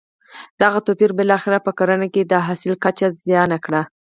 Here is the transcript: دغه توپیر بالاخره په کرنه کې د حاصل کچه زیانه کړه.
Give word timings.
دغه 0.61 0.79
توپیر 0.87 1.11
بالاخره 1.19 1.57
په 1.65 1.71
کرنه 1.77 2.07
کې 2.13 2.21
د 2.25 2.33
حاصل 2.45 2.73
کچه 2.83 3.07
زیانه 3.25 3.57
کړه. 3.65 3.81